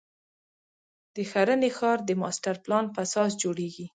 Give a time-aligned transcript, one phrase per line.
[1.15, 3.85] د ښرنې ښار د ماسټر پلان په اساس جوړېږي.